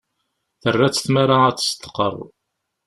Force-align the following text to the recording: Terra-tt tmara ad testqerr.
Terra-tt 0.61 1.03
tmara 1.05 1.37
ad 1.47 1.55
testqerr. 1.57 2.17